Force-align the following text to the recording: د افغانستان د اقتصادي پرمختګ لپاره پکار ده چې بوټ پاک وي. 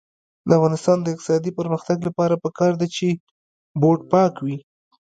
د 0.47 0.49
افغانستان 0.57 0.97
د 1.01 1.07
اقتصادي 1.13 1.51
پرمختګ 1.59 1.97
لپاره 2.07 2.41
پکار 2.43 2.73
ده 2.81 2.87
چې 2.95 3.07
بوټ 3.81 3.99
پاک 4.11 4.33
وي. 4.45 4.57